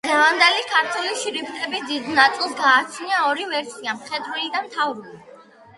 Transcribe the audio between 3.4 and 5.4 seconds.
ვერსია, მხედრული და მთავრული.